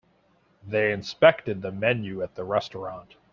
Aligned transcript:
They 0.67 0.91
inspected 0.93 1.61
the 1.61 1.71
menu 1.71 2.23
at 2.23 2.33
the 2.33 2.43
restaurant. 2.43 3.17